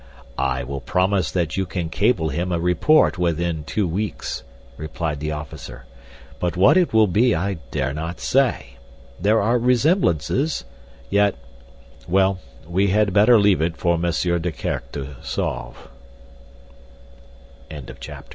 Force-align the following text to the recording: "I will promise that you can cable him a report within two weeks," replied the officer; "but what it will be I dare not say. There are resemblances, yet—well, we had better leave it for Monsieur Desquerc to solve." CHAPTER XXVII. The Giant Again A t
"I 0.39 0.63
will 0.63 0.81
promise 0.81 1.29
that 1.29 1.57
you 1.57 1.67
can 1.67 1.87
cable 1.89 2.29
him 2.29 2.51
a 2.51 2.59
report 2.59 3.19
within 3.19 3.63
two 3.63 3.87
weeks," 3.87 4.41
replied 4.75 5.19
the 5.19 5.31
officer; 5.31 5.85
"but 6.39 6.57
what 6.57 6.75
it 6.75 6.91
will 6.91 7.05
be 7.05 7.35
I 7.35 7.59
dare 7.69 7.93
not 7.93 8.19
say. 8.19 8.77
There 9.19 9.39
are 9.39 9.59
resemblances, 9.59 10.65
yet—well, 11.11 12.39
we 12.67 12.87
had 12.87 13.13
better 13.13 13.39
leave 13.39 13.61
it 13.61 13.77
for 13.77 13.95
Monsieur 13.95 14.39
Desquerc 14.39 14.91
to 14.93 15.17
solve." 15.21 15.87
CHAPTER 17.69 17.75
XXVII. 17.75 17.85
The 17.85 17.85
Giant 17.99 18.01
Again 18.03 18.17
A 18.17 18.21
t 18.23 18.29